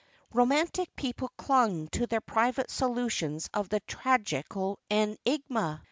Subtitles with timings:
[0.33, 5.79] Romantic people clung to their private solutions of the tragical enigma.